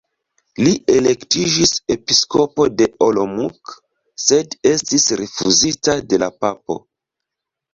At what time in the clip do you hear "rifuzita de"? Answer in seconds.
5.23-6.21